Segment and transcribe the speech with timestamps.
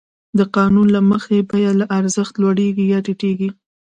[0.37, 3.49] د قانون له مخې بیه له ارزښت لوړېږي یا ټیټېږي